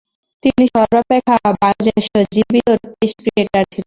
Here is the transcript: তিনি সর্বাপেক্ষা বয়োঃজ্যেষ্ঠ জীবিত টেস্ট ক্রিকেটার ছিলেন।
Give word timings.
তিনি 0.43 0.63
সর্বাপেক্ষা 0.75 1.35
বয়োঃজ্যেষ্ঠ 1.53 2.13
জীবিত 2.33 2.67
টেস্ট 2.91 3.17
ক্রিকেটার 3.21 3.65
ছিলেন। 3.65 3.79